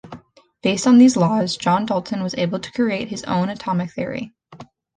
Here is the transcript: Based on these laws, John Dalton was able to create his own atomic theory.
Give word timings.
Based 0.63 0.87
on 0.87 0.97
these 0.97 1.15
laws, 1.15 1.55
John 1.55 1.85
Dalton 1.85 2.23
was 2.23 2.33
able 2.33 2.57
to 2.59 2.71
create 2.71 3.09
his 3.09 3.21
own 3.25 3.49
atomic 3.49 3.91
theory. 3.91 4.33